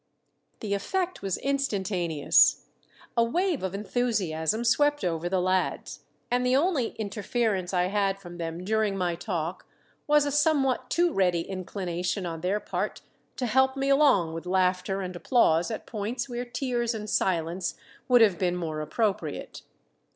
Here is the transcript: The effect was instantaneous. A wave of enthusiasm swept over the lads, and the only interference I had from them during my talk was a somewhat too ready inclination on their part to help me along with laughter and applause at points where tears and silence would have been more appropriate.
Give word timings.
The 0.61 0.73
effect 0.73 1.21
was 1.21 1.37
instantaneous. 1.37 2.65
A 3.15 3.23
wave 3.23 3.61
of 3.61 3.75
enthusiasm 3.75 4.63
swept 4.65 5.03
over 5.05 5.29
the 5.29 5.39
lads, 5.39 5.99
and 6.31 6.43
the 6.43 6.55
only 6.55 6.93
interference 6.95 7.71
I 7.71 7.83
had 7.83 8.19
from 8.19 8.39
them 8.39 8.63
during 8.65 8.97
my 8.97 9.13
talk 9.13 9.67
was 10.07 10.25
a 10.25 10.31
somewhat 10.31 10.89
too 10.89 11.13
ready 11.13 11.41
inclination 11.41 12.25
on 12.25 12.41
their 12.41 12.59
part 12.59 13.01
to 13.35 13.45
help 13.45 13.77
me 13.77 13.89
along 13.89 14.33
with 14.33 14.47
laughter 14.47 15.01
and 15.01 15.15
applause 15.15 15.69
at 15.69 15.85
points 15.85 16.27
where 16.27 16.45
tears 16.45 16.95
and 16.95 17.07
silence 17.07 17.75
would 18.07 18.21
have 18.21 18.39
been 18.39 18.55
more 18.55 18.81
appropriate. 18.81 19.61